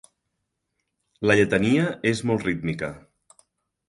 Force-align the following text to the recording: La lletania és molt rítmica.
La 1.31 1.35
lletania 1.39 1.83
és 2.13 2.23
molt 2.31 2.47
rítmica. 2.47 2.91